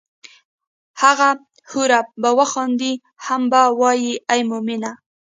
[1.01, 1.29] هغه
[1.69, 2.93] حوره به وخاندي
[3.25, 4.91] هم به وائي ای مومنه!